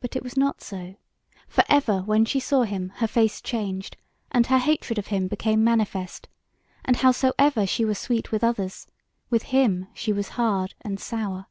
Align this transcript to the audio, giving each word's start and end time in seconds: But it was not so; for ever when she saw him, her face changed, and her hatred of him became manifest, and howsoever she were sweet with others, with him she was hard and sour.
But 0.00 0.14
it 0.14 0.22
was 0.22 0.36
not 0.36 0.60
so; 0.60 0.96
for 1.48 1.64
ever 1.66 2.00
when 2.02 2.26
she 2.26 2.38
saw 2.38 2.64
him, 2.64 2.90
her 2.96 3.06
face 3.06 3.40
changed, 3.40 3.96
and 4.30 4.46
her 4.48 4.58
hatred 4.58 4.98
of 4.98 5.06
him 5.06 5.26
became 5.26 5.64
manifest, 5.64 6.28
and 6.84 6.96
howsoever 6.96 7.66
she 7.66 7.86
were 7.86 7.94
sweet 7.94 8.30
with 8.30 8.44
others, 8.44 8.86
with 9.30 9.44
him 9.44 9.88
she 9.94 10.12
was 10.12 10.28
hard 10.36 10.74
and 10.82 11.00
sour. 11.00 11.46